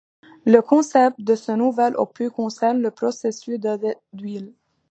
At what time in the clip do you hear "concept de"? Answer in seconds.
0.61-1.35